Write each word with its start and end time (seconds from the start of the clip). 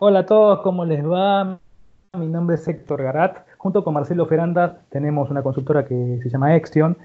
Hola 0.00 0.20
a 0.20 0.26
todos, 0.26 0.60
¿cómo 0.62 0.84
les 0.84 1.08
va? 1.08 1.60
Mi 2.18 2.26
nombre 2.26 2.56
es 2.56 2.66
Héctor 2.66 3.00
Garat. 3.04 3.46
Junto 3.58 3.84
con 3.84 3.94
Marcelo 3.94 4.26
Feranda 4.26 4.80
tenemos 4.88 5.30
una 5.30 5.44
consultora 5.44 5.84
que 5.84 6.18
se 6.20 6.28
llama 6.28 6.56
Extion. 6.56 6.98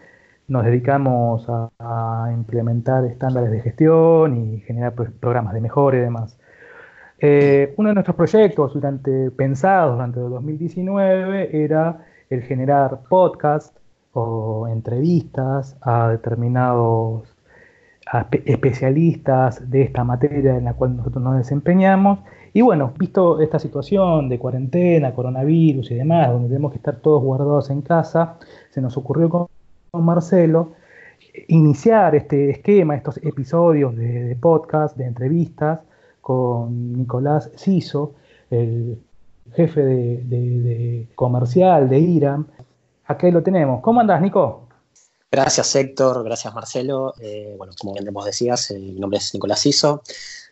Nos 0.48 0.66
dedicamos 0.66 1.46
a, 1.48 2.32
implementar 2.34 3.06
estándares 3.06 3.52
de 3.52 3.62
gestión 3.62 4.36
y 4.38 4.62
generar 4.62 4.96
programas 4.96 5.54
de 5.54 5.62
mejora 5.62 5.98
y 5.98 6.00
demás. 6.00 6.40
Eh, 7.20 7.76
uno 7.78 7.90
de 7.90 7.94
nuestros 7.94 8.16
proyectos 8.16 8.74
durante, 8.74 9.30
pensados 9.32 9.94
durante 9.94 10.20
el 10.20 10.30
2019 10.32 11.64
era 11.64 12.08
el 12.32 12.42
generar 12.42 13.02
podcast 13.08 13.78
o 14.14 14.68
entrevistas 14.68 15.78
a 15.82 16.10
determinados 16.10 17.36
especialistas 18.46 19.70
de 19.70 19.84
esta 19.84 20.04
materia 20.04 20.56
en 20.58 20.66
la 20.66 20.74
cual 20.74 20.98
nosotros 20.98 21.24
nos 21.24 21.38
desempeñamos. 21.38 22.20
Y 22.54 22.62
bueno, 22.62 22.94
visto 22.98 23.40
esta 23.40 23.60
situación 23.60 24.30
de 24.30 24.40
cuarentena, 24.40 25.14
coronavirus 25.14 25.92
y 25.92 25.96
demás, 25.96 26.32
donde 26.32 26.50
tenemos 26.50 26.72
que 26.72 26.78
estar 26.78 26.96
todos 26.98 27.22
guardados 27.22 27.70
en 27.70 27.82
casa, 27.82 28.38
se 28.72 28.82
nos 28.82 28.98
ocurrió 28.98 29.30
con, 29.30 29.48
Marcelo 29.92 30.74
iniciar 31.48 32.16
este 32.16 32.52
esquema, 32.52 32.96
estos 32.96 33.18
episodios 33.18 33.96
de, 33.96 34.38
podcast, 34.40 34.96
de 34.98 35.06
entrevistas, 35.06 35.80
con 36.22 36.94
Nicolás 36.94 37.50
Ciso, 37.56 38.14
el 38.52 39.00
jefe 39.54 39.84
de, 39.84 41.08
comercial 41.16 41.90
de 41.90 42.00
IRAM. 42.00 42.46
Aquí 43.08 43.32
lo 43.32 43.42
tenemos. 43.42 43.82
¿Cómo 43.82 44.00
andás, 44.00 44.22
Nico? 44.22 44.69
Gracias, 45.32 45.76
Héctor. 45.76 46.24
Gracias, 46.24 46.54
Marcelo. 46.56 47.14
Eh, 47.22 47.54
bueno, 47.56 47.74
como 47.80 47.94
bien 47.94 48.12
vos 48.12 48.26
decías, 48.26 48.72
eh, 48.72 48.80
mi 48.80 49.00
nombre 49.00 49.20
es 49.20 49.32
Nicolás 49.34 49.62
Ciso. 49.62 50.02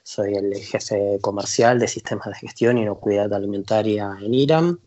Soy 0.03 0.35
el 0.35 0.55
jefe 0.55 1.17
comercial 1.19 1.79
de 1.79 1.87
sistemas 1.87 2.27
de 2.27 2.35
gestión 2.35 2.77
y 2.77 2.83
inocuidad 2.83 3.33
alimentaria 3.33 4.15
en 4.21 4.33
IRAM. 4.35 4.79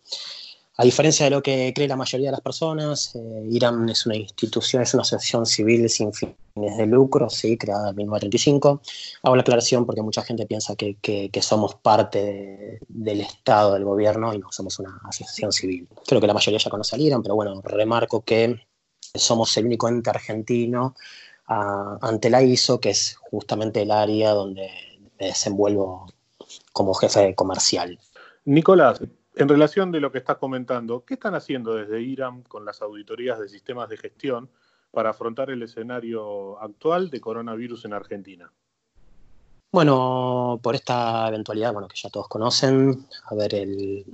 A 0.76 0.84
diferencia 0.84 1.24
de 1.24 1.30
lo 1.30 1.42
que 1.42 1.72
cree 1.74 1.88
la 1.88 1.96
mayoría 1.96 2.28
de 2.28 2.32
las 2.32 2.40
personas, 2.40 3.14
eh, 3.16 3.48
IRAM 3.50 3.88
es 3.88 4.06
una 4.06 4.16
institución, 4.16 4.80
es 4.82 4.94
una 4.94 5.02
asociación 5.02 5.44
civil 5.44 5.90
sin 5.90 6.12
fines 6.14 6.36
de 6.54 6.86
lucro, 6.86 7.28
¿sí? 7.28 7.58
creada 7.58 7.90
en 7.90 7.96
1935. 7.96 8.80
Hago 9.24 9.36
la 9.36 9.42
aclaración 9.42 9.84
porque 9.86 10.02
mucha 10.02 10.22
gente 10.22 10.46
piensa 10.46 10.76
que, 10.76 11.30
somos 11.42 11.74
parte 11.74 12.78
del 12.88 13.20
Estado, 13.20 13.74
del 13.74 13.84
gobierno, 13.84 14.32
y 14.32 14.38
no 14.38 14.52
somos 14.52 14.78
una 14.78 15.00
asociación 15.04 15.50
civil. 15.50 15.88
Creo 16.06 16.20
que 16.20 16.28
la 16.28 16.34
mayoría 16.34 16.60
ya 16.60 16.70
conoce 16.70 16.94
al 16.94 17.02
IRAM, 17.02 17.22
pero 17.22 17.34
bueno, 17.34 17.60
remarco 17.62 18.22
que 18.22 18.69
somos 19.14 19.56
el 19.56 19.66
único 19.66 19.88
ente 19.88 20.10
argentino 20.10 20.94
ah, 21.46 21.98
ante 22.02 22.30
la 22.30 22.42
ISO, 22.42 22.80
que 22.80 22.90
es 22.90 23.16
justamente 23.30 23.82
el 23.82 23.90
área 23.90 24.30
donde 24.30 24.70
me 25.18 25.26
desenvuelvo 25.26 26.06
como 26.72 26.94
jefe 26.94 27.34
comercial. 27.34 27.98
Nicolás, 28.44 29.00
en 29.36 29.48
relación 29.48 29.92
de 29.92 30.00
lo 30.00 30.10
que 30.10 30.18
estás 30.18 30.38
comentando, 30.38 31.04
¿qué 31.04 31.14
están 31.14 31.34
haciendo 31.34 31.74
desde 31.74 32.00
IRAM 32.00 32.42
con 32.42 32.64
las 32.64 32.82
auditorías 32.82 33.38
de 33.38 33.48
sistemas 33.48 33.88
de 33.88 33.96
gestión 33.96 34.50
para 34.90 35.10
afrontar 35.10 35.50
el 35.50 35.62
escenario 35.62 36.60
actual 36.60 37.10
de 37.10 37.20
coronavirus 37.20 37.84
en 37.84 37.92
Argentina? 37.92 38.52
Bueno, 39.72 40.58
por 40.62 40.74
esta 40.74 41.28
eventualidad, 41.28 41.72
bueno, 41.72 41.86
que 41.86 41.96
ya 41.96 42.10
todos 42.10 42.26
conocen, 42.26 43.06
a 43.26 43.34
ver, 43.36 43.54
el, 43.54 44.04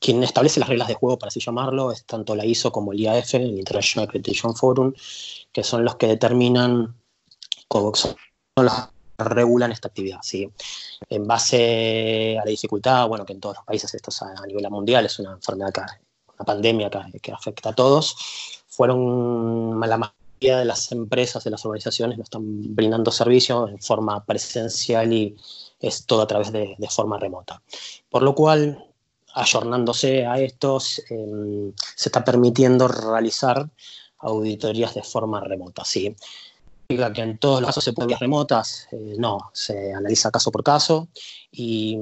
quien 0.00 0.22
establece 0.22 0.60
las 0.60 0.68
reglas 0.68 0.88
de 0.88 0.94
juego, 0.94 1.18
para 1.18 1.28
así 1.28 1.40
llamarlo, 1.40 1.92
es 1.92 2.04
tanto 2.04 2.34
la 2.34 2.44
ISO 2.46 2.72
como 2.72 2.92
el 2.92 3.00
IAF, 3.00 3.34
el 3.34 3.58
International 3.58 4.06
Accreditation 4.06 4.54
Forum, 4.54 4.92
que 5.52 5.64
son 5.64 5.84
los 5.84 5.96
que 5.96 6.06
determinan 6.06 6.94
cómo 7.68 7.94
son 7.94 8.16
regulan 9.18 9.72
esta 9.72 9.88
actividad. 9.88 10.20
¿sí? 10.22 10.50
En 11.08 11.26
base 11.26 12.38
a 12.40 12.44
la 12.44 12.50
dificultad, 12.50 13.08
bueno, 13.08 13.24
que 13.24 13.32
en 13.32 13.40
todos 13.40 13.56
los 13.56 13.64
países 13.64 13.92
esto 13.94 14.10
es 14.10 14.22
a, 14.22 14.46
nivel 14.46 14.68
mundial, 14.70 15.06
es 15.06 15.18
una 15.18 15.32
enfermedad, 15.32 15.72
que, 15.72 15.80
una 15.80 16.44
pandemia 16.44 16.90
que, 17.20 17.32
afecta 17.32 17.70
a 17.70 17.74
todos, 17.74 18.16
fueron 18.68 19.80
la 19.80 19.98
mayoría 19.98 20.58
de 20.58 20.64
las 20.64 20.92
empresas, 20.92 21.42
de 21.42 21.50
las 21.50 21.64
organizaciones, 21.64 22.16
no 22.16 22.24
están 22.24 22.74
brindando 22.74 23.10
servicio 23.10 23.68
en 23.68 23.80
forma 23.80 24.24
presencial 24.24 25.12
y 25.12 25.36
es 25.80 26.06
todo 26.06 26.22
a 26.22 26.26
través 26.26 26.52
de, 26.52 26.76
forma 26.90 27.18
remota. 27.18 27.60
Por 28.08 28.22
lo 28.22 28.34
cual, 28.34 28.87
ayornándose 29.38 30.26
a 30.26 30.38
estos, 30.38 31.02
em, 31.10 31.72
se 31.94 32.08
está 32.08 32.24
permitiendo 32.24 32.88
realizar 32.88 33.68
auditorías 34.18 34.94
de 34.94 35.02
forma 35.02 35.40
remota. 35.40 35.84
¿sí? 35.84 36.14
que 36.88 37.20
en 37.20 37.36
todos 37.36 37.60
los 37.60 37.68
casos 37.68 37.84
se 37.84 37.92
pueden 37.92 38.18
remotas, 38.18 38.88
eh, 38.92 39.14
no, 39.18 39.50
se 39.52 39.92
analiza 39.92 40.30
caso 40.30 40.50
por 40.50 40.64
caso 40.64 41.08
y, 41.50 41.98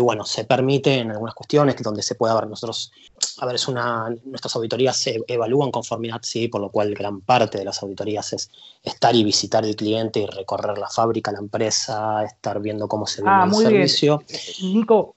bueno, 0.00 0.24
se 0.24 0.44
permite 0.44 0.98
en 0.98 1.12
algunas 1.12 1.36
cuestiones 1.36 1.76
donde 1.80 2.02
se 2.02 2.16
puede 2.16 2.34
ver 2.34 2.48
nosotros, 2.48 2.90
a 3.38 3.46
ver, 3.46 3.54
es 3.54 3.68
una, 3.68 4.12
nuestras 4.24 4.56
auditorías 4.56 4.96
se 4.96 5.20
evalúan 5.28 5.70
conformidad, 5.70 6.18
sí, 6.22 6.48
por 6.48 6.60
lo 6.60 6.70
cual 6.70 6.94
gran 6.94 7.20
parte 7.20 7.58
de 7.58 7.64
las 7.64 7.80
auditorías 7.84 8.32
es 8.32 8.50
estar 8.82 9.14
y 9.14 9.22
visitar 9.22 9.64
el 9.64 9.76
cliente 9.76 10.18
y 10.18 10.26
recorrer 10.26 10.78
la 10.78 10.88
fábrica, 10.88 11.30
la 11.30 11.38
empresa, 11.38 12.24
estar 12.24 12.60
viendo 12.60 12.88
cómo 12.88 13.06
se 13.06 13.22
ve 13.22 13.28
ah, 13.30 13.46
el 13.46 13.54
servicio. 13.54 14.20
Nico, 14.62 15.14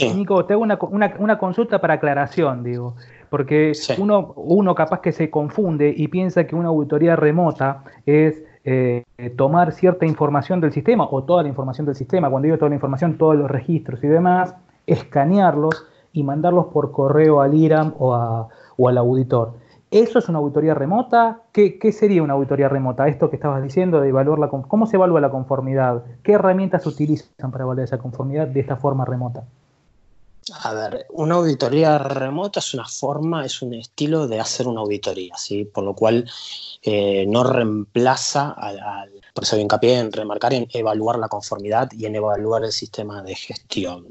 Nico, 0.00 0.44
te 0.44 0.54
hago 0.54 0.62
una, 0.62 0.78
una, 0.90 1.14
una 1.18 1.38
consulta 1.38 1.80
para 1.80 1.94
aclaración, 1.94 2.62
digo. 2.62 2.94
Porque 3.30 3.72
uno, 3.98 4.32
uno 4.36 4.74
capaz 4.74 5.00
que 5.00 5.12
se 5.12 5.30
confunde 5.30 5.92
y 5.96 6.08
piensa 6.08 6.46
que 6.46 6.54
una 6.54 6.68
auditoría 6.68 7.16
remota 7.16 7.84
es 8.06 8.42
eh, 8.64 9.04
tomar 9.36 9.72
cierta 9.72 10.06
información 10.06 10.60
del 10.60 10.72
sistema 10.72 11.06
o 11.10 11.24
toda 11.24 11.42
la 11.42 11.48
información 11.48 11.86
del 11.86 11.96
sistema. 11.96 12.30
Cuando 12.30 12.46
digo 12.46 12.58
toda 12.58 12.68
la 12.68 12.76
información, 12.76 13.18
todos 13.18 13.36
los 13.36 13.50
registros 13.50 14.02
y 14.04 14.06
demás, 14.06 14.54
escanearlos 14.86 15.86
y 16.12 16.22
mandarlos 16.22 16.66
por 16.66 16.92
correo 16.92 17.40
al 17.40 17.54
IRAM 17.54 17.94
o, 17.98 18.48
o 18.76 18.88
al 18.88 18.98
auditor. 18.98 19.54
¿Eso 19.90 20.18
es 20.18 20.28
una 20.28 20.38
auditoría 20.38 20.74
remota? 20.74 21.42
¿Qué, 21.52 21.78
¿Qué, 21.78 21.92
sería 21.92 22.22
una 22.22 22.32
auditoría 22.32 22.68
remota? 22.68 23.08
Esto 23.08 23.28
que 23.28 23.36
estabas 23.36 23.62
diciendo 23.62 24.00
de 24.00 24.08
evaluar 24.08 24.38
la 24.38 24.48
¿Cómo 24.48 24.86
se 24.86 24.96
evalúa 24.96 25.20
la 25.20 25.30
conformidad? 25.30 26.04
¿Qué 26.22 26.32
herramientas 26.32 26.84
se 26.84 26.88
utilizan 26.88 27.50
para 27.50 27.64
evaluar 27.64 27.84
esa 27.84 27.98
conformidad 27.98 28.46
de 28.46 28.60
esta 28.60 28.76
forma 28.76 29.04
remota? 29.04 29.44
A 30.50 30.74
ver, 30.74 31.06
una 31.10 31.36
auditoría 31.36 31.98
remota 31.98 32.58
es 32.58 32.74
una 32.74 32.86
forma, 32.88 33.44
es 33.46 33.62
un 33.62 33.74
estilo 33.74 34.26
de 34.26 34.40
hacer 34.40 34.66
una 34.66 34.80
auditoría, 34.80 35.36
¿sí? 35.36 35.64
Por 35.64 35.84
lo 35.84 35.94
cual 35.94 36.28
eh, 36.82 37.26
no 37.28 37.44
reemplaza, 37.44 38.50
al, 38.50 38.80
por 39.34 39.44
eso 39.44 39.56
hincapié 39.56 39.98
en 39.98 40.10
remarcar 40.10 40.52
en 40.54 40.66
evaluar 40.72 41.18
la 41.18 41.28
conformidad 41.28 41.90
y 41.92 42.06
en 42.06 42.16
evaluar 42.16 42.64
el 42.64 42.72
sistema 42.72 43.22
de 43.22 43.36
gestión. 43.36 44.08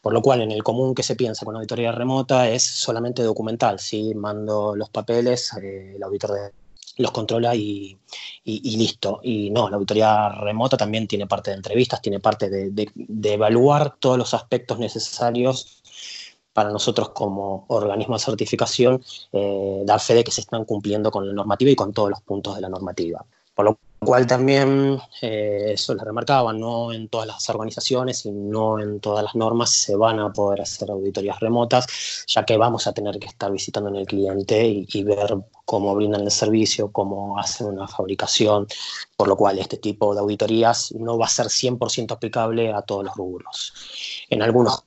Por 0.00 0.14
lo 0.14 0.22
cual, 0.22 0.40
en 0.40 0.52
el 0.52 0.62
común 0.62 0.94
que 0.94 1.02
se 1.02 1.16
piensa 1.16 1.44
con 1.44 1.54
auditoría 1.54 1.92
remota 1.92 2.48
es 2.48 2.64
solamente 2.64 3.22
documental, 3.22 3.78
¿sí? 3.78 4.14
Mando 4.14 4.74
los 4.74 4.88
papeles, 4.88 5.52
eh, 5.62 5.94
el 5.96 6.02
auditor 6.02 6.32
de 6.32 6.61
los 6.96 7.10
controla 7.10 7.54
y, 7.54 7.98
listo. 8.44 9.20
Y 9.22 9.50
no, 9.50 9.68
la 9.68 9.76
auditoría 9.76 10.28
remota 10.30 10.76
también 10.76 11.06
tiene 11.06 11.26
parte 11.26 11.50
de 11.50 11.56
entrevistas, 11.56 12.02
tiene 12.02 12.20
parte 12.20 12.50
de, 12.50 12.90
evaluar 13.24 13.96
todos 13.98 14.18
los 14.18 14.34
aspectos 14.34 14.78
necesarios 14.78 15.82
para 16.52 16.70
nosotros 16.70 17.10
como 17.10 17.64
organismo 17.68 18.14
de 18.14 18.24
certificación, 18.24 19.02
eh, 19.32 19.82
dar 19.86 20.00
fe 20.00 20.14
de 20.14 20.24
que 20.24 20.30
se 20.30 20.42
están 20.42 20.64
cumpliendo 20.66 21.10
con 21.10 21.26
la 21.26 21.32
normativa 21.32 21.70
y 21.70 21.76
con 21.76 21.94
todos 21.94 22.10
los 22.10 22.20
puntos 22.20 22.54
de 22.54 22.60
la 22.60 22.68
normativa. 22.68 23.24
Por 23.54 23.64
lo 23.64 23.78
cual 24.04 24.26
también, 24.26 25.00
eh, 25.20 25.72
eso 25.72 25.94
les 25.94 26.02
remarcaba, 26.04 26.52
no 26.52 26.92
en 26.92 27.08
todas 27.08 27.26
las 27.26 27.48
organizaciones 27.50 28.26
y 28.26 28.30
no 28.30 28.78
en 28.78 29.00
todas 29.00 29.24
las 29.24 29.34
normas 29.34 29.70
se 29.70 29.96
van 29.96 30.18
a 30.18 30.32
poder 30.32 30.60
hacer 30.60 30.90
auditorías 30.90 31.38
remotas, 31.40 32.24
ya 32.26 32.44
que 32.44 32.56
vamos 32.56 32.86
a 32.86 32.92
tener 32.92 33.18
que 33.18 33.26
estar 33.26 33.50
visitando 33.52 33.90
en 33.90 33.96
el 33.96 34.06
cliente 34.06 34.66
y, 34.66 35.02
ver 35.02 35.36
cómo 35.64 35.94
brindan 35.94 36.22
el 36.22 36.30
servicio, 36.30 36.92
cómo 36.92 37.38
hacen 37.38 37.66
una 37.66 37.88
fabricación, 37.88 38.66
por 39.16 39.28
lo 39.28 39.36
cual 39.36 39.58
este 39.58 39.76
tipo 39.78 40.14
de 40.14 40.20
auditorías 40.20 40.92
no 40.92 41.18
va 41.18 41.26
a 41.26 41.28
ser 41.28 41.46
100% 41.46 42.12
aplicable 42.12 42.72
a 42.72 42.82
todos 42.82 43.04
los 43.04 43.14
rubros. 43.16 43.74
En 44.30 44.42
algunos 44.42 44.84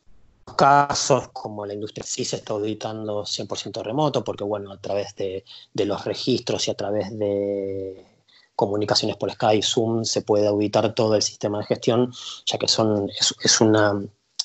casos, 0.56 1.29
como 1.29 1.65
la 1.65 1.73
industria 1.73 2.06
sí 2.06 2.23
se 2.23 2.38
está 2.38 2.53
auditando 2.53 3.23
100% 3.23 3.83
remoto, 3.83 4.23
porque 4.23 4.44
bueno, 4.44 4.71
a 4.71 4.77
través 4.77 5.15
de, 5.15 5.44
de 5.73 5.85
los 5.85 6.06
registros 6.06 6.68
y 6.68 6.71
a 6.71 6.75
través 6.75 7.18
de 7.18 8.14
comunicaciones 8.56 9.18
por 9.18 9.31
Skype, 9.31 9.66
Zoom, 9.66 10.04
se 10.06 10.22
puede 10.22 10.48
auditar 10.48 10.94
todo 10.94 11.16
el 11.16 11.22
sistema 11.22 11.60
de 11.60 11.66
gestión, 11.66 12.12
ya 12.46 12.57
que 12.57 12.68
son, 12.68 13.10
es, 13.44 13.62
una, 13.62 14.02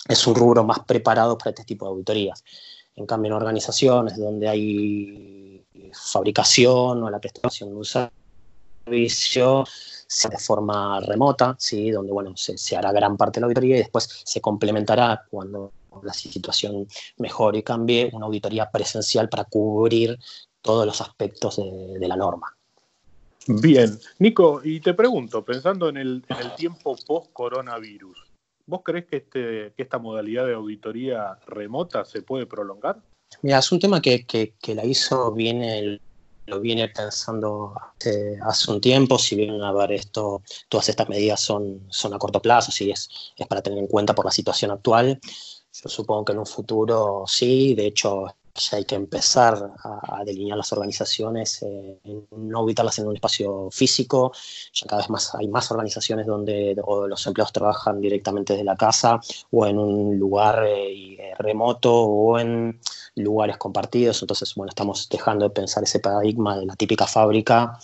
es 0.09 0.27
un 0.27 0.35
rubro 0.35 0.65
más 0.65 0.81
preparado 0.81 1.39
para 1.39 1.51
este 1.51 1.65
tipo 1.65 1.87
de 1.87 1.93
auditorías. 1.93 2.45
En 2.97 3.07
cambio, 3.07 3.31
en 3.31 3.37
organizaciones 3.37 4.17
donde 4.17 4.49
hay 4.49 5.65
fabricación 5.93 7.03
o 7.03 7.11
la 7.11 7.21
prestación 7.21 7.71
de 7.71 7.77
un 7.77 7.85
servicio, 7.85 9.65
de 10.29 10.39
forma 10.39 11.01
remota, 11.01 11.55
¿sí? 11.59 11.91
donde 11.91 12.13
bueno, 12.13 12.37
se, 12.37 12.59
se, 12.59 12.77
hará 12.77 12.93
gran 12.93 13.17
parte 13.17 13.39
de 13.39 13.43
la 13.43 13.47
auditoría 13.47 13.77
y 13.77 13.81
después 13.81 14.23
se 14.25 14.41
complementará 14.41 15.25
cuando 15.31 15.73
la 16.03 16.13
situación 16.13 16.87
mejore 17.19 17.59
y 17.59 17.63
cambie 17.63 18.11
una 18.13 18.27
auditoría 18.27 18.71
presencial 18.71 19.29
para 19.29 19.45
cubrir 19.45 20.19
todos 20.63 20.87
los 20.87 21.01
aspectos 21.01 21.57
de 21.57 22.09
la 22.09 22.17
norma. 22.17 22.57
Bien, 23.47 23.99
Nico, 24.19 24.61
y 24.63 24.81
te 24.81 24.95
pregunto, 24.95 25.45
pensando 25.45 25.89
en 25.89 25.97
el, 25.97 26.23
tiempo 26.57 26.97
post-coronavirus, 27.07 28.27
¿Vos 28.67 28.83
crees 28.85 29.07
que, 29.07 29.17
este, 29.17 29.73
que 29.77 29.83
esta 29.83 29.99
modalidad 29.99 30.47
de 30.47 30.55
auditoría 30.55 31.37
remota 31.49 32.05
se 32.05 32.23
puede 32.23 32.47
prolongar? 32.47 33.03
Mira, 33.43 33.59
es 33.59 33.73
un 33.73 33.81
tema 33.81 34.01
que, 34.01 34.25
que, 34.25 34.75
la 34.77 34.85
ISO 34.85 35.33
viene, 35.33 36.01
lo 36.47 36.61
viene 36.61 36.89
pensando 36.89 37.75
hace, 37.99 38.39
hace, 38.41 38.71
un 38.71 38.81
tiempo, 38.81 39.19
si 39.19 39.35
bien 39.35 39.61
a 39.61 39.73
ver 39.73 39.91
esto, 39.91 40.43
todas 40.69 40.89
estas 40.89 41.09
medidas 41.09 41.41
son, 41.41 41.85
son 41.89 42.15
a 42.15 42.19
corto 42.19 42.41
plazo, 42.41 42.71
si 42.71 42.93
es, 42.93 43.09
es 43.37 43.47
para 43.49 43.61
tener 43.61 43.81
en 43.81 43.89
cuenta 43.89 44.15
por 44.15 44.25
la 44.25 44.31
situación 44.31 44.71
actual. 44.71 45.19
Yo 45.73 45.89
supongo 45.89 46.25
que 46.25 46.33
en 46.33 46.39
un 46.39 46.47
futuro 46.47 47.25
sí, 47.27 47.75
de 47.75 47.87
hecho 47.87 48.27
ya 48.61 48.77
hay 48.77 48.85
que 48.85 48.95
empezar 48.95 49.73
a, 49.83 50.25
delinear 50.25 50.59
las 50.59 50.73
organizaciones, 50.73 51.63
eh, 51.63 51.99
no 52.31 52.63
ubicarlas 52.63 52.99
en 52.99 53.07
un 53.07 53.15
espacio 53.15 53.69
físico, 53.71 54.33
ya 54.73 54.87
cada 54.87 55.03
vez 55.03 55.11
más 55.11 55.35
hay 55.35 55.49
más 55.49 55.71
organizaciones 55.71 56.27
donde 56.27 56.77
los 57.09 57.27
empleados 57.27 57.53
trabajan 57.53 58.01
directamente 58.01 58.53
desde 58.53 58.65
la 58.65 58.77
casa 58.77 59.21
o 59.51 59.67
en 59.67 59.79
un 59.79 60.19
lugar 60.19 60.65
eh, 60.65 61.15
eh, 61.15 61.35
remoto 61.39 61.95
o 61.95 62.39
en 62.39 62.79
lugares 63.17 63.57
compartidos, 63.57 64.23
entonces 64.23 64.55
bueno, 64.55 64.71
estamos 64.71 65.09
dejando 65.09 65.45
de 65.45 65.51
pensar 65.51 65.83
ese 65.83 66.01
paradigma 66.01 66.59
de 66.59 66.67
la 66.67 66.77
típica 66.77 67.07
fábrica 67.07 67.79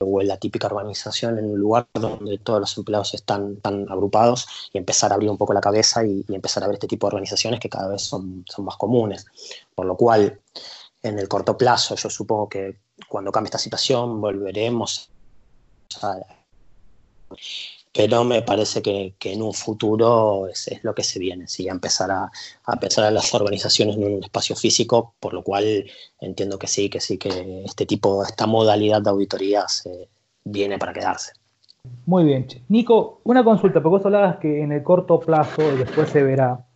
o 0.00 0.22
la 0.22 0.36
típica 0.36 0.66
organización 0.66 1.38
en 1.38 1.46
un 1.46 1.58
lugar 1.58 1.88
donde 1.94 2.38
todos 2.38 2.60
los 2.60 2.76
empleados 2.78 3.14
están, 3.14 3.56
tan 3.56 3.90
agrupados 3.90 4.46
y 4.72 4.78
empezar 4.78 5.10
a 5.10 5.14
abrir 5.14 5.30
un 5.30 5.38
poco 5.38 5.54
la 5.54 5.60
cabeza 5.60 6.04
y, 6.04 6.24
empezar 6.28 6.62
a 6.64 6.66
ver 6.66 6.74
este 6.74 6.88
tipo 6.88 7.06
de 7.06 7.14
organizaciones 7.14 7.60
que 7.60 7.68
cada 7.68 7.88
vez 7.88 8.02
son, 8.02 8.44
son 8.48 8.64
más 8.64 8.76
comunes. 8.76 9.26
Por 9.74 9.86
lo 9.86 9.96
cual, 9.96 10.40
en 11.02 11.18
el 11.18 11.28
corto 11.28 11.56
plazo, 11.56 11.94
yo 11.94 12.10
supongo 12.10 12.48
que 12.48 12.78
cuando 13.08 13.32
cambie 13.32 13.48
esta 13.48 13.58
situación 13.58 14.20
volveremos 14.20 15.10
a 16.02 16.18
pero 17.96 18.24
me 18.24 18.42
parece 18.42 18.82
que, 18.82 19.14
en 19.24 19.42
un 19.42 19.54
futuro 19.54 20.48
es, 20.48 20.68
lo 20.82 20.94
que 20.94 21.02
se 21.02 21.18
viene, 21.18 21.48
¿sí? 21.48 21.68
a 21.68 21.72
empezar 21.72 22.10
a, 22.10 22.30
pensar 22.78 23.04
a 23.04 23.10
las 23.10 23.34
organizaciones 23.34 23.96
en 23.96 24.04
un 24.04 24.24
espacio 24.24 24.54
físico, 24.54 25.14
por 25.18 25.32
lo 25.32 25.42
cual 25.42 25.86
entiendo 26.20 26.58
que 26.58 26.66
sí, 26.66 26.90
que 26.90 27.00
sí, 27.00 27.16
que 27.16 27.64
este 27.64 27.86
tipo, 27.86 28.22
esta 28.22 28.46
modalidad 28.46 29.00
de 29.00 29.10
auditoría 29.10 29.66
se 29.68 30.08
viene 30.44 30.78
para 30.78 30.92
quedarse. 30.92 31.32
Muy 32.04 32.24
bien. 32.24 32.46
Nico, 32.68 33.20
una 33.24 33.42
consulta, 33.42 33.80
porque 33.80 33.96
vos 33.96 34.04
hablabas 34.04 34.36
que 34.38 34.62
en 34.62 34.72
el 34.72 34.82
corto 34.82 35.18
plazo, 35.18 35.62
y 35.72 35.78
después 35.78 36.10
se 36.10 36.22
verá, 36.22 36.66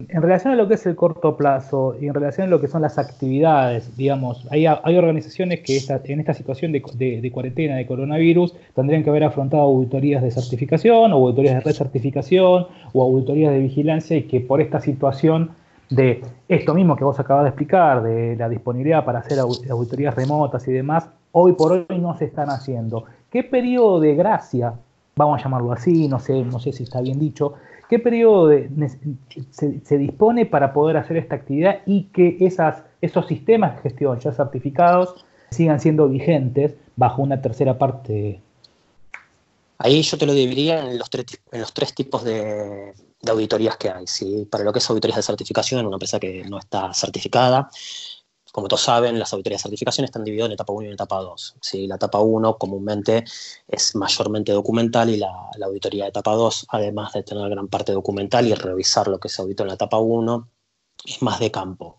en 0.00 0.22
relación 0.22 0.52
a 0.52 0.56
lo 0.56 0.66
que 0.66 0.74
es 0.74 0.86
el 0.86 0.96
corto 0.96 1.36
plazo 1.36 1.96
y 2.00 2.08
en 2.08 2.14
relación 2.14 2.48
a 2.48 2.50
lo 2.50 2.60
que 2.60 2.66
son 2.66 2.82
las 2.82 2.98
actividades, 2.98 3.96
digamos, 3.96 4.46
hay, 4.50 4.66
organizaciones 4.66 5.60
que 5.60 5.78
en 6.04 6.20
esta 6.20 6.34
situación 6.34 6.72
de, 6.72 7.30
cuarentena 7.32 7.76
de 7.76 7.86
coronavirus 7.86 8.54
tendrían 8.74 9.04
que 9.04 9.10
haber 9.10 9.22
afrontado 9.22 9.62
auditorías 9.62 10.22
de 10.22 10.32
certificación 10.32 11.12
o 11.12 11.16
auditorías 11.16 11.54
de 11.54 11.60
recertificación 11.60 12.66
o 12.92 13.02
auditorías 13.02 13.52
de 13.52 13.60
vigilancia 13.60 14.16
y 14.16 14.24
que 14.24 14.40
por 14.40 14.60
esta 14.60 14.80
situación 14.80 15.50
de 15.90 16.22
esto 16.48 16.74
mismo 16.74 16.96
que 16.96 17.04
vos 17.04 17.20
acabas 17.20 17.44
de 17.44 17.50
explicar, 17.50 18.02
de 18.02 18.34
la 18.34 18.48
disponibilidad 18.48 19.04
para 19.04 19.20
hacer 19.20 19.38
auditorías 19.38 20.14
remotas 20.16 20.66
y 20.66 20.72
demás, 20.72 21.08
hoy 21.30 21.52
por 21.52 21.72
hoy 21.72 21.98
no 22.00 22.16
se 22.18 22.24
están 22.24 22.50
haciendo. 22.50 23.04
¿Qué 23.30 23.44
periodo 23.44 24.00
de 24.00 24.16
gracia, 24.16 24.74
vamos 25.16 25.40
a 25.40 25.44
llamarlo 25.44 25.72
así, 25.72 26.08
no 26.08 26.18
sé, 26.18 26.44
no 26.44 26.58
sé 26.58 26.72
si 26.72 26.82
está 26.82 27.00
bien 27.00 27.18
dicho, 27.18 27.54
¿Qué 27.88 27.98
periodo 27.98 28.50
se, 29.50 29.98
dispone 29.98 30.46
para 30.46 30.72
poder 30.72 30.96
hacer 30.96 31.16
esta 31.16 31.34
actividad 31.34 31.80
y 31.86 32.04
que 32.04 32.36
esos 32.40 33.26
sistemas 33.26 33.76
de 33.76 33.82
gestión 33.82 34.18
ya 34.18 34.32
certificados 34.32 35.24
sigan 35.50 35.80
siendo 35.80 36.08
vigentes 36.08 36.74
bajo 36.96 37.22
una 37.22 37.40
tercera 37.42 37.76
parte? 37.78 38.40
Ahí 39.78 40.02
yo 40.02 40.16
te 40.16 40.24
lo 40.26 40.32
dividiría 40.32 40.90
en 40.90 40.98
los 40.98 41.10
tres, 41.10 41.94
tipos 41.94 42.24
de, 42.24 42.94
auditorías 43.28 43.76
que 43.76 43.90
hay. 43.90 44.06
¿sí? 44.06 44.46
Para 44.50 44.64
lo 44.64 44.72
que 44.72 44.78
es 44.78 44.88
auditorías 44.88 45.16
de 45.16 45.22
certificación 45.22 45.84
una 45.86 45.96
empresa 45.96 46.18
que 46.18 46.42
no 46.44 46.58
está 46.58 46.94
certificada, 46.94 47.68
como 48.54 48.68
todos 48.68 48.82
saben, 48.82 49.18
las 49.18 49.32
auditorías 49.32 49.60
de 49.60 49.62
certificación 49.64 50.04
están 50.04 50.22
divididas 50.22 50.46
en 50.46 50.52
etapa 50.52 50.72
1 50.72 50.84
y 50.84 50.86
en 50.86 50.92
etapa 50.92 51.18
2. 51.18 51.56
¿sí? 51.60 51.88
La 51.88 51.96
etapa 51.96 52.20
1 52.20 52.56
comúnmente 52.56 53.24
es 53.66 53.96
mayormente 53.96 54.52
documental 54.52 55.10
y 55.10 55.16
la, 55.16 55.50
auditoría 55.60 56.04
de 56.04 56.10
etapa 56.10 56.34
2, 56.34 56.66
además 56.68 57.12
de 57.14 57.24
tener 57.24 57.50
gran 57.50 57.66
parte 57.66 57.90
documental 57.90 58.46
y 58.46 58.54
revisar 58.54 59.08
lo 59.08 59.18
que 59.18 59.28
se 59.28 59.42
auditó 59.42 59.64
en 59.64 59.70
la 59.70 59.74
etapa 59.74 59.98
1, 59.98 60.48
es 61.04 61.20
más 61.20 61.40
de 61.40 61.50
campo. 61.50 61.98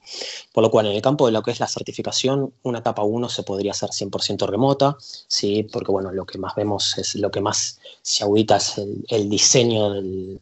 Por 0.53 0.63
lo 0.63 0.71
cual, 0.71 0.85
en 0.85 0.93
el 0.93 1.01
campo 1.01 1.25
de 1.25 1.33
lo 1.33 1.43
que 1.43 1.51
es 1.51 1.59
la 1.59 1.67
certificación, 1.67 2.53
una 2.63 2.79
etapa 2.79 3.03
1 3.03 3.27
se 3.27 3.43
podría 3.43 3.71
hacer 3.71 3.89
100% 3.89 4.47
remota, 4.47 4.95
¿sí? 5.27 5.63
porque 5.63 5.91
bueno, 5.91 6.13
lo 6.13 6.25
que 6.25 6.37
más 6.37 6.55
vemos 6.55 6.97
es 6.97 7.15
lo 7.15 7.31
que 7.31 7.41
más 7.41 7.81
se 8.01 8.23
audita 8.23 8.55
es 8.55 8.81
el 9.09 9.29
diseño 9.29 9.89
del, 9.89 10.39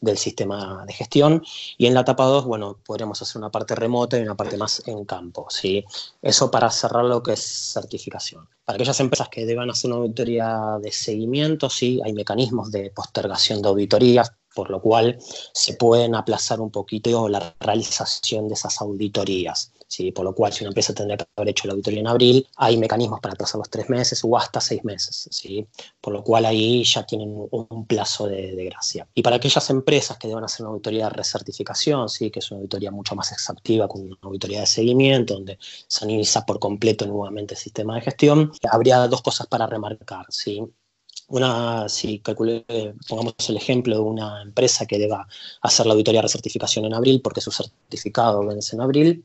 del 0.00 0.18
sistema 0.18 0.84
de 0.86 0.92
gestión. 0.92 1.42
Y 1.78 1.86
en 1.86 1.94
la 1.94 2.00
etapa 2.00 2.24
2, 2.24 2.44
bueno, 2.44 2.78
podríamos 2.84 3.20
hacer 3.22 3.38
una 3.38 3.50
parte 3.50 3.74
remota 3.74 4.18
y 4.18 4.22
una 4.22 4.34
parte 4.34 4.56
más 4.56 4.82
en 4.86 5.04
campo. 5.04 5.46
¿sí? 5.50 5.84
Eso 6.22 6.50
para 6.50 6.70
cerrar 6.70 7.04
lo 7.04 7.22
que 7.22 7.32
es 7.32 7.72
certificación. 7.72 8.48
Para 8.64 8.76
aquellas 8.76 9.00
empresas 9.00 9.28
que 9.28 9.46
deban 9.46 9.70
hacer 9.70 9.90
una 9.90 10.00
auditoría 10.00 10.78
de 10.80 10.90
seguimiento, 10.92 11.70
sí, 11.70 12.00
hay 12.04 12.12
mecanismos 12.12 12.70
de 12.70 12.90
postergación 12.90 13.62
de 13.62 13.68
auditorías, 13.68 14.32
por 14.54 14.70
lo 14.70 14.80
cual 14.80 15.18
se 15.52 15.74
pueden 15.74 16.14
aplazar 16.14 16.60
un 16.60 16.70
poquito 16.70 17.28
la 17.28 17.54
realización 17.60 18.48
de 18.48 18.54
esas 18.54 18.80
auditorías. 18.80 19.72
¿Sí? 19.86 20.12
Por 20.12 20.24
lo 20.24 20.34
cual, 20.34 20.52
si 20.52 20.64
una 20.64 20.70
empresa 20.70 20.94
tendría 20.94 21.16
que 21.16 21.24
haber 21.36 21.50
hecho 21.50 21.66
la 21.66 21.72
auditoría 21.72 22.00
en 22.00 22.06
abril, 22.06 22.46
hay 22.56 22.76
mecanismos 22.76 23.20
para 23.20 23.34
aplazar 23.34 23.58
los 23.58 23.70
tres 23.70 23.88
meses 23.88 24.20
o 24.24 24.36
hasta 24.36 24.60
seis 24.60 24.84
meses. 24.84 25.28
¿sí? 25.30 25.66
Por 26.00 26.12
lo 26.12 26.22
cual, 26.22 26.46
ahí 26.46 26.84
ya 26.84 27.04
tienen 27.04 27.34
un 27.50 27.86
plazo 27.86 28.26
de, 28.26 28.54
gracia. 28.66 29.06
Y 29.14 29.22
para 29.22 29.36
aquellas 29.36 29.70
empresas 29.70 30.18
que 30.18 30.28
deban 30.28 30.44
hacer 30.44 30.64
una 30.64 30.72
auditoría 30.72 31.04
de 31.04 31.10
recertificación, 31.10 32.08
¿sí? 32.08 32.30
que 32.30 32.40
es 32.40 32.50
una 32.50 32.58
auditoría 32.58 32.90
mucho 32.90 33.14
más 33.14 33.32
exhaustiva, 33.32 33.88
con 33.88 34.02
una 34.02 34.16
auditoría 34.22 34.60
de 34.60 34.66
seguimiento, 34.66 35.34
donde 35.34 35.58
se 35.60 36.04
analiza 36.04 36.44
por 36.44 36.58
completo 36.58 37.06
nuevamente 37.06 37.54
el 37.54 37.60
sistema 37.60 37.94
de 37.94 38.00
gestión, 38.02 38.52
habría 38.70 39.06
dos 39.08 39.22
cosas 39.22 39.46
para 39.46 39.66
remarcar. 39.66 40.26
¿sí? 40.28 40.62
una, 41.28 41.88
si 41.88 42.20
calculé, 42.20 42.64
pongamos 43.08 43.34
el 43.48 43.56
ejemplo 43.56 43.96
de 43.96 44.00
una 44.00 44.42
empresa 44.42 44.86
que 44.86 44.98
deba 44.98 45.26
hacer 45.62 45.86
la 45.86 45.92
auditoría 45.92 46.18
de 46.18 46.26
recertificación 46.28 46.84
en 46.84 46.94
abril 46.94 47.20
porque 47.22 47.40
su 47.40 47.50
certificado 47.50 48.46
vence 48.46 48.76
en 48.76 48.82
abril, 48.82 49.24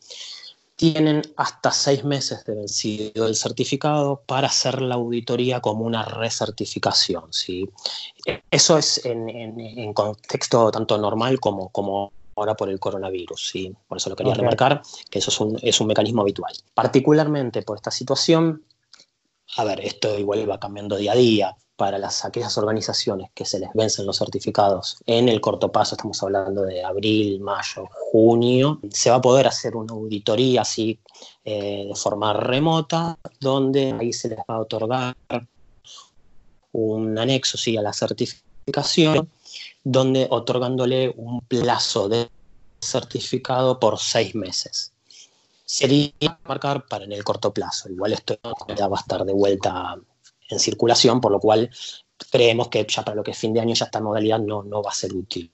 tienen 0.81 1.21
hasta 1.37 1.71
seis 1.71 2.03
meses 2.03 2.43
de 2.43 2.55
vencido 2.55 3.27
el 3.27 3.35
certificado 3.35 4.23
para 4.25 4.47
hacer 4.47 4.81
la 4.81 4.95
auditoría 4.95 5.59
como 5.59 5.85
una 5.85 6.03
recertificación. 6.03 7.25
¿sí? 7.29 7.69
Eso 8.49 8.79
es 8.79 8.99
en, 9.05 9.93
contexto 9.93 10.71
tanto 10.71 10.97
normal 10.97 11.39
como, 11.39 11.69
como 11.69 12.11
ahora 12.35 12.55
por 12.55 12.67
el 12.67 12.79
coronavirus. 12.79 13.49
¿sí? 13.49 13.75
Por 13.87 13.99
eso 13.99 14.09
lo 14.09 14.15
quería 14.15 14.33
remarcar, 14.33 14.81
que 15.11 15.19
eso 15.19 15.29
es 15.29 15.39
un, 15.39 15.59
es 15.61 15.79
un 15.79 15.85
mecanismo 15.85 16.23
habitual. 16.23 16.55
Particularmente 16.73 17.61
por 17.61 17.77
esta 17.77 17.91
situación, 17.91 18.63
a 19.57 19.63
ver, 19.63 19.81
esto 19.81 20.17
igual 20.17 20.49
va 20.49 20.59
cambiando 20.59 20.97
día 20.97 21.11
a 21.11 21.15
día, 21.15 21.55
para 21.81 21.97
las, 21.97 22.25
aquellas 22.25 22.55
organizaciones 22.59 23.31
que 23.33 23.43
se 23.43 23.57
les 23.57 23.73
vencen 23.73 24.05
los 24.05 24.19
certificados 24.19 24.97
en 25.07 25.27
el 25.27 25.41
corto 25.41 25.71
plazo, 25.71 25.95
estamos 25.95 26.21
hablando 26.21 26.61
de 26.61 26.83
abril, 26.83 27.39
mayo, 27.39 27.89
junio, 27.91 28.79
se 28.91 29.09
va 29.09 29.15
a 29.15 29.21
poder 29.21 29.47
hacer 29.47 29.75
una 29.75 29.91
auditoría 29.93 30.61
así 30.61 30.99
eh, 31.43 31.87
de 31.87 31.95
forma 31.95 32.33
remota, 32.33 33.17
donde 33.39 33.95
ahí 33.99 34.13
se 34.13 34.29
les 34.29 34.37
va 34.47 34.57
a 34.57 34.59
otorgar 34.59 35.15
un 36.73 37.17
anexo 37.17 37.57
sí, 37.57 37.75
a 37.77 37.81
la 37.81 37.93
certificación, 37.93 39.31
donde 39.83 40.27
otorgándole 40.29 41.11
un 41.17 41.41
plazo 41.41 42.07
de 42.09 42.29
certificado 42.79 43.79
por 43.79 43.97
seis 43.97 44.35
meses. 44.35 44.93
Sería 45.65 46.37
marcar 46.45 46.85
para 46.85 47.05
en 47.05 47.11
el 47.11 47.23
corto 47.23 47.51
plazo. 47.51 47.89
Igual 47.89 48.13
esto 48.13 48.37
ya 48.77 48.87
va 48.87 48.97
a 48.97 48.99
estar 48.99 49.25
de 49.25 49.33
vuelta 49.33 49.97
en 50.51 50.59
circulación, 50.59 51.21
por 51.21 51.31
lo 51.31 51.39
cual 51.39 51.69
creemos 52.31 52.67
que 52.67 52.85
ya 52.87 53.03
para 53.03 53.15
lo 53.15 53.23
que 53.23 53.31
es 53.31 53.37
fin 53.37 53.53
de 53.53 53.61
año 53.61 53.73
ya 53.73 53.85
esta 53.85 54.01
modalidad 54.01 54.39
no, 54.39 54.63
no 54.63 54.81
va 54.81 54.91
a 54.91 54.93
ser 54.93 55.13
útil. 55.13 55.51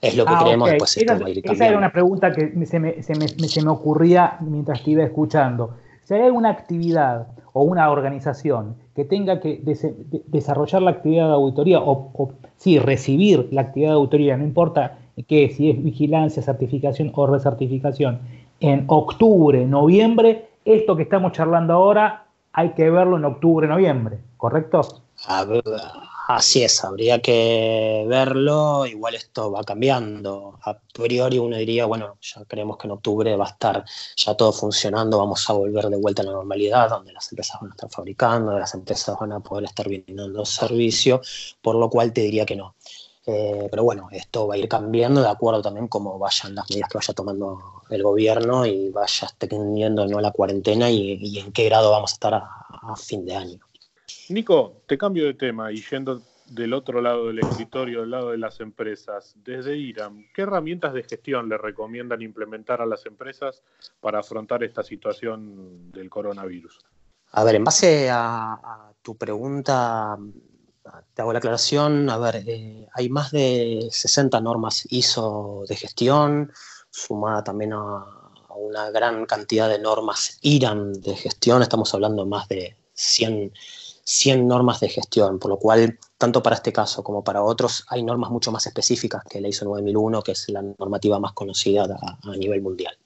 Es 0.00 0.16
lo 0.16 0.26
que 0.26 0.32
ah, 0.34 0.40
creemos, 0.42 0.68
después 0.68 0.96
esa, 0.98 1.18
va 1.18 1.26
a 1.26 1.30
ir 1.30 1.40
Esa 1.42 1.66
era 1.66 1.78
una 1.78 1.92
pregunta 1.92 2.32
que 2.32 2.52
se 2.66 2.78
me, 2.78 3.02
se, 3.02 3.14
me, 3.14 3.28
se 3.28 3.62
me, 3.62 3.70
ocurría 3.70 4.36
mientras 4.40 4.82
te 4.82 4.90
iba 4.90 5.02
escuchando. 5.02 5.76
Si 6.02 6.12
hay 6.12 6.22
alguna 6.22 6.50
actividad 6.50 7.28
o 7.54 7.62
una 7.62 7.90
organización 7.90 8.76
que 8.94 9.06
tenga 9.06 9.40
que 9.40 9.62
desarrollar 10.26 10.82
la 10.82 10.90
actividad 10.90 11.28
de 11.28 11.32
auditoría 11.32 11.80
o, 11.80 12.10
o, 12.12 12.32
sí, 12.56 12.78
recibir 12.78 13.48
la 13.50 13.62
actividad 13.62 13.90
de 13.90 13.96
auditoría, 13.96 14.36
no 14.36 14.44
importa 14.44 14.98
que 15.26 15.48
si 15.48 15.70
es 15.70 15.82
vigilancia, 15.82 16.42
certificación 16.42 17.10
o 17.14 17.26
recertificación, 17.26 18.20
en 18.60 18.84
octubre, 18.88 19.64
noviembre, 19.66 20.48
esto 20.64 20.96
que 20.96 21.04
estamos 21.04 21.32
charlando 21.32 21.72
ahora 21.72 22.26
hay 22.54 22.72
que 22.72 22.88
verlo 22.88 23.16
en 23.16 23.24
octubre, 23.24 23.66
noviembre, 23.66 24.20
¿correcto? 24.36 24.80
así 26.28 26.62
es, 26.62 26.84
habría 26.84 27.20
que 27.20 28.04
verlo, 28.08 28.86
igual 28.86 29.16
esto 29.16 29.50
va 29.50 29.64
cambiando. 29.64 30.58
A 30.62 30.78
priori 30.92 31.38
uno 31.38 31.56
diría, 31.56 31.86
bueno, 31.86 32.16
ya 32.20 32.44
creemos 32.44 32.78
que 32.78 32.86
en 32.86 32.92
octubre 32.92 33.36
va 33.36 33.46
a 33.46 33.48
estar 33.48 33.84
ya 34.16 34.36
todo 34.36 34.52
funcionando, 34.52 35.18
vamos 35.18 35.50
a 35.50 35.52
volver 35.52 35.86
de 35.86 35.96
vuelta 35.96 36.22
a 36.22 36.26
la 36.26 36.32
normalidad, 36.32 36.90
donde 36.90 37.12
las 37.12 37.30
empresas 37.32 37.60
van 37.60 37.70
a 37.70 37.74
estar 37.74 37.90
fabricando, 37.90 38.56
las 38.56 38.72
empresas 38.74 39.18
van 39.18 39.32
a 39.32 39.40
poder 39.40 39.64
estar 39.64 39.86
brindando 39.88 40.44
servicio, 40.46 41.20
por 41.60 41.74
lo 41.74 41.90
cual 41.90 42.12
te 42.12 42.20
diría 42.20 42.46
que 42.46 42.54
no. 42.54 42.76
Eh, 43.26 43.68
pero 43.70 43.82
bueno, 43.82 44.08
esto 44.12 44.46
va 44.46 44.54
a 44.54 44.58
ir 44.58 44.68
cambiando 44.68 45.22
de 45.22 45.28
acuerdo 45.28 45.62
también 45.62 45.88
cómo 45.88 46.18
vayan 46.18 46.54
las 46.54 46.68
medidas 46.68 46.90
que 46.90 46.98
vaya 46.98 47.14
tomando 47.14 47.58
el 47.94 48.02
gobierno 48.02 48.66
y 48.66 48.90
vaya 48.90 49.28
extendiendo 49.28 50.06
¿no? 50.06 50.20
la 50.20 50.30
cuarentena 50.30 50.90
y, 50.90 51.38
en 51.38 51.52
qué 51.52 51.64
grado 51.64 51.90
vamos 51.90 52.12
a 52.12 52.14
estar 52.14 52.34
a, 52.34 52.96
fin 52.96 53.24
de 53.24 53.34
año. 53.34 53.58
Nico, 54.28 54.82
te 54.86 54.98
cambio 54.98 55.26
de 55.26 55.34
tema 55.34 55.72
y 55.72 55.82
yendo 55.82 56.22
del 56.46 56.74
otro 56.74 57.00
lado 57.00 57.28
del 57.28 57.38
escritorio, 57.38 58.02
del 58.02 58.10
lado 58.10 58.30
de 58.30 58.38
las 58.38 58.60
empresas, 58.60 59.34
desde 59.36 59.76
IRAM, 59.76 60.26
¿qué 60.34 60.42
herramientas 60.42 60.92
de 60.92 61.02
gestión 61.02 61.48
le 61.48 61.56
recomiendan 61.56 62.20
implementar 62.20 62.82
a 62.82 62.86
las 62.86 63.06
empresas 63.06 63.62
para 64.00 64.18
afrontar 64.18 64.62
esta 64.62 64.82
situación 64.82 65.90
del 65.90 66.10
coronavirus? 66.10 66.78
A 67.32 67.44
ver, 67.44 67.54
en 67.54 67.64
base 67.64 68.08
a 68.10 68.92
tu 69.02 69.16
pregunta, 69.16 70.18
te 71.14 71.22
hago 71.22 71.32
la 71.32 71.38
aclaración, 71.38 72.10
a 72.10 72.18
ver, 72.18 72.42
eh, 72.46 72.86
hay 72.92 73.08
más 73.08 73.30
de 73.30 73.88
60 73.90 74.40
normas 74.40 74.86
ISO 74.90 75.64
de 75.68 75.76
gestión, 75.76 76.52
sumada 76.94 77.42
también 77.42 77.72
a, 77.72 78.06
una 78.56 78.90
gran 78.90 79.26
cantidad 79.26 79.68
de 79.68 79.80
normas 79.80 80.38
IRAM 80.42 80.92
de 80.92 81.16
gestión, 81.16 81.60
estamos 81.60 81.92
hablando 81.92 82.24
más 82.24 82.46
de 82.46 82.76
100, 82.92 83.52
100 84.04 84.46
normas 84.46 84.78
de 84.78 84.88
gestión, 84.88 85.40
por 85.40 85.50
lo 85.50 85.58
cual, 85.58 85.98
tanto 86.18 86.40
para 86.40 86.54
este 86.54 86.72
caso 86.72 87.02
como 87.02 87.24
para 87.24 87.42
otros, 87.42 87.84
hay 87.88 88.04
normas 88.04 88.30
mucho 88.30 88.52
más 88.52 88.64
específicas 88.66 89.24
que 89.28 89.40
la 89.40 89.48
ISO 89.48 89.64
9001, 89.64 90.22
que 90.22 90.32
es 90.32 90.48
la 90.50 90.62
normativa 90.62 91.18
más 91.18 91.32
conocida 91.32 91.84
a, 91.84 92.30
a 92.30 92.36
nivel 92.36 92.62
mundial. 92.62 92.96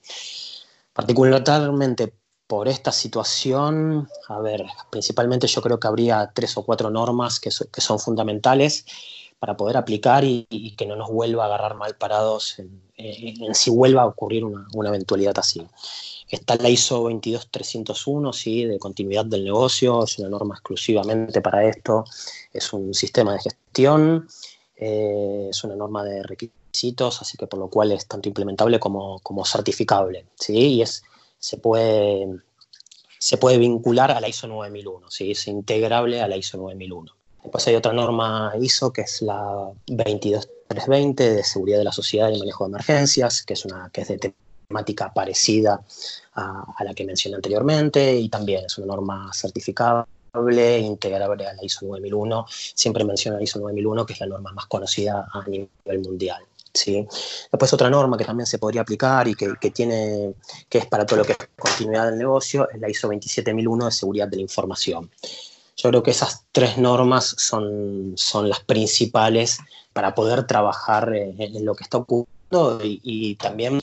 Particularmente 0.93 2.13
por 2.49 2.67
esta 2.67 2.91
situación, 2.91 4.09
a 4.27 4.41
ver, 4.41 4.65
principalmente 4.91 5.47
yo 5.47 5.61
creo 5.61 5.79
que 5.79 5.87
habría 5.87 6.33
tres 6.35 6.57
o 6.57 6.65
cuatro 6.65 6.91
normas 6.91 7.39
que, 7.39 7.51
son 7.51 8.01
fundamentales 8.01 8.87
para 9.39 9.57
poder 9.57 9.77
aplicar 9.77 10.25
y, 10.25 10.47
que 10.77 10.87
no 10.87 10.97
nos 10.97 11.11
vuelva 11.11 11.45
a 11.45 11.47
agarrar 11.47 11.77
mal 11.77 11.97
parados 11.97 12.59
en, 12.59 12.83
si 13.55 13.71
vuelva 13.71 14.03
a 14.03 14.07
ocurrir 14.07 14.45
una, 14.45 14.89
eventualidad 14.89 15.39
así. 15.39 15.67
Está 16.29 16.57
la 16.57 16.69
ISO 16.69 17.01
22301, 17.01 18.33
sí, 18.33 18.65
de 18.65 18.79
continuidad 18.79 19.25
del 19.25 19.45
negocio, 19.45 20.05
es 20.05 20.19
una 20.19 20.29
norma 20.29 20.57
exclusivamente 20.57 21.41
para 21.41 21.65
esto, 21.67 22.05
es 22.53 22.73
un 22.73 22.93
sistema 22.93 23.33
de 23.33 23.41
gestión, 23.41 24.29
eh, 24.77 25.49
es 25.51 25.65
una 25.65 25.77
norma 25.77 26.05
de 26.05 26.23
requisitos, 26.23 27.23
así 27.23 27.39
que 27.39 27.47
por 27.47 27.59
lo 27.59 27.69
cual 27.69 27.93
es 27.93 28.07
tanto 28.07 28.29
implementable 28.29 28.79
como, 28.79 29.21
como 29.21 29.45
certificable, 29.45 30.27
sí, 30.35 30.75
y 30.75 30.83
es 30.83 31.03
se 31.39 31.57
puede, 31.57 32.41
se 33.19 33.39
puede 33.39 33.59
vincular 33.59 34.11
a 34.11 34.21
la 34.21 34.29
ISO 34.29 34.49
9001, 34.49 35.11
¿sí? 35.11 35.31
es 35.31 35.47
integrable 35.47 36.21
a 36.21 36.29
la 36.29 36.37
ISO 36.37 36.59
9001. 36.59 37.18
Después 37.49 37.67
hay 37.67 37.77
otra 37.77 37.95
norma 37.95 38.53
ISO 38.61 38.93
que 38.93 39.01
es 39.01 39.23
la 39.23 39.71
22320 39.87 41.33
de 41.33 41.43
seguridad 41.43 41.79
de 41.79 41.85
la 41.85 41.93
sociedad 41.93 42.29
y 42.29 42.39
manejo 42.39 42.65
de 42.65 42.69
emergencias, 42.69 43.43
que 43.43 43.55
es, 43.55 43.65
una, 43.65 43.89
que 43.91 44.03
es 44.03 44.09
de 44.09 44.35
temática 44.69 45.15
parecida 45.15 45.83
a, 46.35 46.85
la 46.85 46.93
que 46.93 47.07
mencioné 47.07 47.37
anteriormente 47.37 48.15
y 48.15 48.29
también 48.29 48.67
es 48.67 48.77
una 48.77 48.89
norma 48.89 49.33
certificable 49.33 50.07
integrable 50.79 51.47
a 51.47 51.55
la 51.55 51.65
ISO 51.65 51.87
9001. 51.87 52.45
Siempre 52.51 53.03
menciono 53.07 53.39
la 53.39 53.45
ISO 53.45 53.61
9001, 53.61 54.05
que 54.05 54.13
es 54.13 54.21
la 54.21 54.27
norma 54.27 54.53
más 54.53 54.67
conocida 54.67 55.27
a 55.33 55.43
nivel 55.49 56.01
mundial. 56.03 56.43
¿sí? 56.75 57.07
Después 57.51 57.73
otra 57.73 57.89
norma 57.89 58.19
que 58.19 58.27
también 58.27 58.47
se 58.47 58.59
podría 58.59 58.83
aplicar 58.83 59.27
y 59.27 59.35
que, 59.35 59.71
tiene, 59.71 60.35
que 60.69 60.77
es 60.77 60.87
para 60.87 61.07
todo 61.07 61.21
lo 61.21 61.25
que 61.25 61.33
es 61.33 61.39
continuidad 61.59 62.11
del 62.11 62.19
negocio, 62.19 62.69
es 62.69 62.79
la 62.79 62.91
ISO 62.91 63.09
27001 63.09 63.87
de 63.87 63.91
seguridad 63.91 64.29
de 64.29 64.37
la 64.37 64.43
información. 64.43 65.11
Yo 65.79 65.91
creo 65.91 66.03
que 66.03 66.11
esas 66.11 66.45
tres 66.51 66.77
normas 66.77 67.37
son, 67.39 68.15
son 68.17 68.49
las 68.49 68.61
principales 68.61 69.61
para 69.93 70.15
poder 70.15 70.45
trabajar 70.45 71.15
en, 71.15 71.65
lo 71.65 71.75
que 71.75 71.85
está 71.85 71.99
ocurriendo 71.99 72.81
y, 72.83 73.37
también 73.37 73.81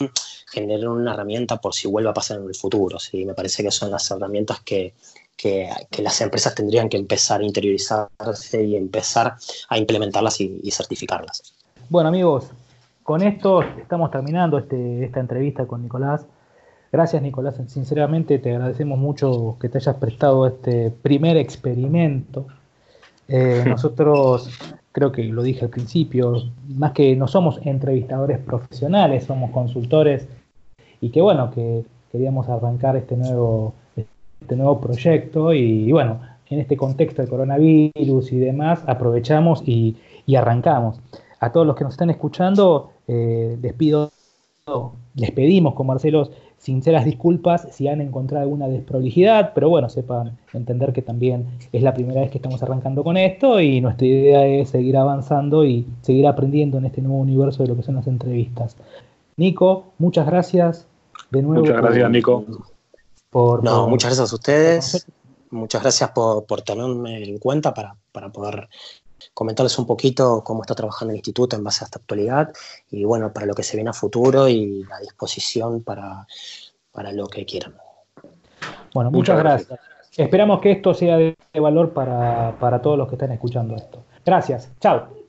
generar 0.52 0.90
una 0.90 1.14
herramienta 1.14 1.58
por 1.58 1.74
si 1.74 1.88
vuelve 1.88 2.10
a 2.10 2.14
pasar 2.14 2.38
en 2.40 2.48
el 2.48 2.56
futuro. 2.56 3.00
¿sí? 3.00 3.26
Me 3.26 3.34
parece 3.34 3.64
que 3.64 3.72
son 3.72 3.92
las 3.92 4.12
herramientas 4.12 4.60
que, 4.60 4.94
que, 5.38 5.70
las 6.00 6.20
empresas 6.20 6.54
tendrían 6.54 6.90
que 6.90 6.98
empezar 6.98 7.40
a 7.40 7.46
interiorizarse 7.46 8.64
y 8.64 8.76
empezar 8.76 9.36
a 9.70 9.78
implementarlas 9.78 10.42
y, 10.42 10.60
y 10.64 10.72
certificarlas. 10.72 11.54
Bueno 11.90 12.10
amigos, 12.10 12.50
con 13.04 13.22
esto 13.22 13.62
estamos 13.62 14.12
terminando 14.12 14.58
este, 14.58 15.06
esta 15.06 15.22
entrevista 15.22 15.66
con 15.66 15.84
Nicolás. 15.84 16.26
Gracias 16.96 17.22
Nicolás, 17.22 17.60
sinceramente 17.68 18.40
te 18.40 18.52
agradecemos 18.52 18.98
mucho 18.98 19.58
que 19.60 19.68
te 19.68 19.80
hayas 19.80 19.98
prestado 19.98 20.48
este 20.48 20.92
primer 20.92 21.36
experimento. 21.36 22.48
Eh, 23.28 23.66
nosotros, 23.68 24.50
creo 24.94 25.12
que 25.12 25.26
lo 25.26 25.44
dije 25.44 25.66
al 25.66 25.72
principio, 25.72 26.44
más 26.70 26.94
que 26.94 27.14
no 27.18 27.28
somos 27.28 27.60
entrevistadores 27.66 28.40
profesionales, 28.40 29.26
somos 29.26 29.52
consultores 29.52 30.26
y 31.02 31.10
que 31.10 31.20
bueno, 31.20 31.52
que 31.52 31.84
queríamos 32.14 32.48
arrancar 32.48 32.96
este 32.96 33.18
nuevo, 33.18 33.74
este 33.98 34.56
nuevo 34.56 34.80
proyecto 34.80 35.54
y, 35.54 35.92
bueno, 35.92 36.22
en 36.50 36.62
este 36.62 36.78
contexto 36.78 37.22
de 37.22 37.28
coronavirus 37.28 38.32
y 38.32 38.38
demás, 38.38 38.82
aprovechamos 38.88 39.64
y, 39.66 39.98
y 40.26 40.38
arrancamos. 40.38 41.02
A 41.42 41.52
todos 41.52 41.68
los 41.68 41.76
que 41.76 41.84
nos 41.84 41.96
están 41.96 42.10
escuchando, 42.10 42.92
eh, 43.10 43.58
les 43.62 43.74
pido, 43.74 44.14
les 45.16 45.32
pedimos 45.32 45.74
con 45.74 45.88
Marcelo 45.88 46.30
sinceras 46.66 47.06
disculpas 47.06 47.68
si 47.70 47.88
han 47.88 48.02
encontrado 48.02 48.42
alguna 48.42 48.68
desprolijidad, 48.68 49.52
pero 49.54 49.70
bueno, 49.70 49.88
sepan 49.88 50.36
entender 50.52 50.94
que 50.94 51.04
también 51.04 51.46
es 51.72 51.84
la 51.84 51.94
primera 51.94 52.22
vez 52.22 52.32
que 52.32 52.40
estamos 52.40 52.64
arrancando 52.64 53.04
con 53.04 53.18
esto 53.18 53.62
y 53.62 53.82
nuestra 53.82 54.08
idea 54.08 54.48
es 54.48 54.70
seguir 54.70 54.98
avanzando 54.98 55.64
y 55.64 55.86
seguir 56.02 56.26
aprendiendo 56.26 56.80
en 56.80 56.86
este 56.86 57.04
nuevo 57.04 57.20
universo 57.20 57.62
de 57.62 57.70
lo 57.70 57.76
que 57.76 57.84
son 57.84 57.96
las 57.96 58.08
entrevistas. 58.08 58.76
Nico, 59.38 59.94
muchas 60.00 60.26
gracias 60.26 60.88
de 61.30 61.44
nuevo. 61.44 61.62
Muchas 61.62 61.78
gracias, 61.78 62.10
Nico. 62.10 62.44
no, 63.32 63.88
muchas 63.88 64.10
gracias 64.10 64.32
a 64.32 64.36
ustedes. 64.36 65.08
Muchas 65.52 65.84
gracias 65.84 66.10
por, 66.10 66.62
tenerme 66.64 67.24
en 67.26 67.38
cuenta 67.38 67.76
para, 67.76 67.96
para 68.12 68.30
poder 68.30 68.68
comentarles 69.34 69.78
un 69.80 69.86
poquito 69.86 70.44
cómo 70.44 70.62
está 70.62 70.76
trabajando 70.76 71.12
el 71.12 71.18
instituto 71.18 71.56
en 71.56 71.64
base 71.64 71.84
a 71.84 71.86
esta 71.86 72.00
actualidad 72.00 72.54
y 72.90 73.04
bueno, 73.04 73.32
para 73.32 73.46
lo 73.46 73.54
que 73.54 73.64
se 73.64 73.78
viene 73.78 73.90
a 73.90 73.94
futuro 73.94 74.48
y 74.48 74.84
la 74.84 75.00
disposición 75.00 75.84
para, 75.84 76.26
lo 77.14 77.28
que 77.28 77.46
quieran. 77.46 77.76
Bueno, 78.94 79.12
muchas, 79.12 79.38
gracias. 79.38 79.80
Esperamos 80.16 80.62
que 80.62 80.72
esto 80.72 80.94
sea 80.94 81.18
de 81.18 81.36
valor 81.54 81.92
para, 81.92 82.58
para 82.60 82.82
todos 82.82 82.98
los 82.98 83.10
que 83.10 83.16
están 83.16 83.32
escuchando 83.32 83.76
esto. 83.76 84.04
Gracias. 84.26 84.72
Chao. 84.80 85.25